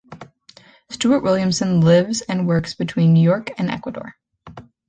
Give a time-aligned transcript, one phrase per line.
[0.89, 4.15] Stuart Williamson lives and works between New York and Ecuador.